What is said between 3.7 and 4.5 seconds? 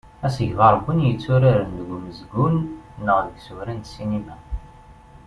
n ssinima.